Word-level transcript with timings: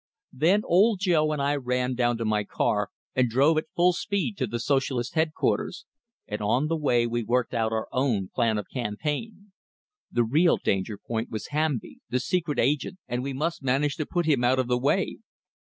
Then 0.33 0.63
Old 0.65 0.97
Joe 0.99 1.31
and 1.31 1.39
I 1.39 1.55
ran 1.57 1.93
down 1.93 2.17
to 2.17 2.25
my 2.25 2.43
car, 2.43 2.89
and 3.15 3.29
drove 3.29 3.59
at 3.59 3.69
full 3.75 3.93
speed 3.93 4.35
to 4.37 4.47
the 4.47 4.59
Socialist 4.59 5.13
headquarters; 5.13 5.85
and 6.27 6.41
on 6.41 6.65
the 6.65 6.75
way 6.75 7.05
we 7.05 7.21
worked 7.21 7.53
out 7.53 7.71
our 7.71 7.87
own 7.91 8.27
plan 8.33 8.57
of 8.57 8.65
campaign. 8.73 9.51
The 10.11 10.23
real 10.23 10.57
danger 10.57 10.97
point 10.97 11.29
was 11.29 11.49
Hamby, 11.49 11.99
the 12.09 12.19
secret 12.19 12.57
agent, 12.57 12.97
and 13.07 13.21
we 13.21 13.31
must 13.33 13.61
manage 13.61 13.95
to 13.97 14.07
put 14.07 14.25
him 14.25 14.43
out 14.43 14.57
of 14.57 14.67
the 14.67 14.79
way. 14.79 15.19